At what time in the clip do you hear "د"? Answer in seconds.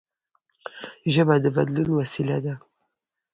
1.43-1.45